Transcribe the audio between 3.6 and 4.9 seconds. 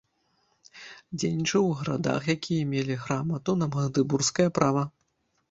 на магдэбургскае права.